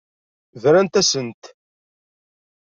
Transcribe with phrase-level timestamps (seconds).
[0.61, 1.43] Brant-asent.